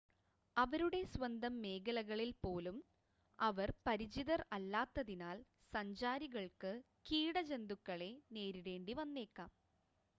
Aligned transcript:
അവരുടെ 0.57 0.99
സ്വന്തം 1.07 1.53
മേഖലകളിൽ 1.61 2.31
പോലും 2.37 2.77
അവർ 3.39 3.69
പരിചിതർ 3.85 4.41
അല്ലാത്തതിനാൽ 4.51 5.37
സഞ്ചാരികൾക്ക് 5.73 6.71
കീട 7.09 7.37
ജന്തുക്കളെ 7.51 8.09
നേരിടേണ്ടിവന്നേക്കാം 8.31 9.51